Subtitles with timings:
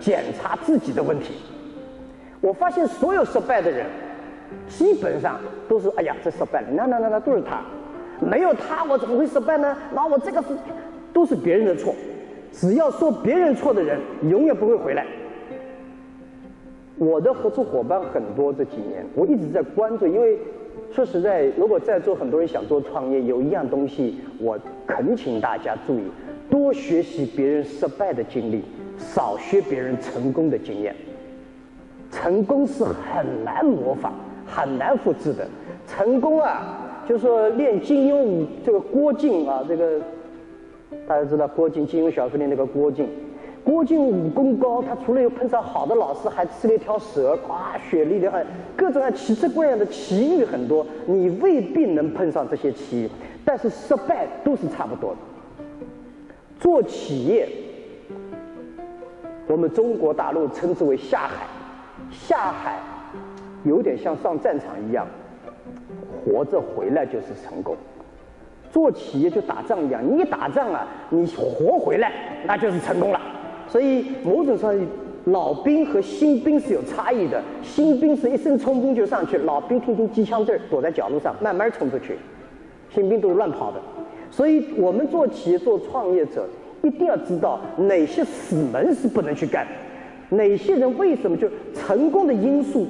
[0.00, 1.34] 检查自己的问题。
[2.40, 3.86] 我发现所有失败的人，
[4.68, 7.60] 基本上都是哎呀，这失败了，那那那那都是他，
[8.20, 9.76] 没有他我怎么会失败呢？
[9.92, 10.48] 那我这个是
[11.12, 11.94] 都是别人的错。
[12.52, 15.06] 只要说别人错的人，永远不会回来。
[16.98, 20.36] 我的合作伙伴很多，这几年我一直在关注，因为
[20.90, 26.02] 说实在，如果在座很多人想做创业，有一样东西我恳请大家注意：
[26.50, 28.62] 多学习别人失败的经历，
[28.96, 30.94] 少学别人成功的经验。
[32.10, 35.46] 成功是很难模仿、很难复制的。
[35.86, 40.00] 成功啊，就是说练金庸这个郭靖啊，这个
[41.06, 43.06] 大家知道郭靖金庸小说里那个郭靖。
[43.64, 50.86] 郭靖武功高，他除了有碰上好的老师，还吃了一条蛇，哇，雪莉的很，各种奇奇怪样的奇遇很多。
[51.06, 53.10] 你未必能碰上这些奇遇，
[53.44, 55.18] 但是失败都是差不多的。
[56.58, 57.48] 做企业，
[59.46, 61.46] 我们中国大陆称之为下海。
[62.10, 62.78] 下海
[63.64, 65.06] 有点像上战场一样，
[66.24, 67.76] 活着回来就是成功。
[68.70, 72.12] 做企业就打仗一样，你一打仗啊，你活回来
[72.46, 73.20] 那就是成功了。
[73.68, 74.74] 所以某种上，
[75.26, 77.42] 老兵和新兵是有差异的。
[77.62, 82.16] 新兵是一声冲锋就上去，老兵听听机枪阵躲在角落上慢慢冲出去。
[82.90, 83.80] 新兵都是乱跑的。
[84.30, 86.46] 所以我们做企业做创业者，
[86.82, 89.66] 一定要知道哪些死门是不能去干。
[90.30, 92.86] 哪些人为什么就成功的因素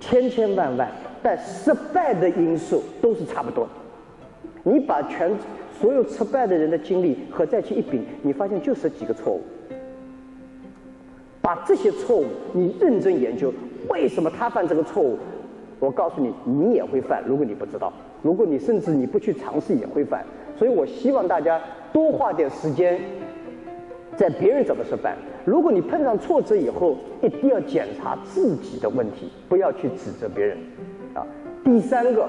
[0.00, 0.88] 千千万万，
[1.22, 3.70] 但失败的因素都是差不多的。
[4.64, 5.30] 你把全
[5.80, 9.40] 所有失败的人的经历合在一起一比，你发现就十几个错误。
[11.44, 13.52] 把这些错误你认真研究，
[13.90, 15.18] 为什么他犯这个错误？
[15.78, 17.22] 我告诉你，你也会犯。
[17.26, 17.92] 如果你不知道，
[18.22, 20.24] 如果你甚至你不去尝试，也会犯。
[20.56, 21.60] 所以我希望大家
[21.92, 22.98] 多花点时间。
[24.16, 25.14] 在别人怎么失败？
[25.44, 30.56] 如果你碰上挫折以后，一定要检查自己的问题，不要去指责别人。
[31.12, 31.26] 啊，
[31.62, 32.26] 第三个。